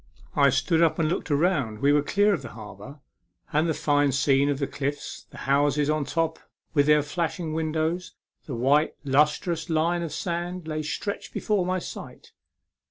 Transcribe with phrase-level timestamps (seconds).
[0.35, 1.77] I stood up to look around.
[1.77, 2.79] We were clear of 66 A MEMORABLE SWIM.
[2.79, 2.99] the harbour;
[3.53, 6.39] and the fine scene of the cliffs, the houses on top,
[6.73, 8.15] with their flashing windows,
[8.47, 12.31] the white lustrous line of sands, lay stretched before my sight.